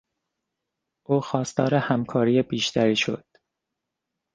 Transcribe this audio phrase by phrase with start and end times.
[1.03, 3.25] او خواستار همکاری بیشتری شد.